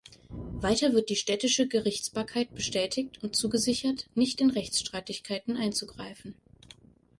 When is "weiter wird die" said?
0.29-1.15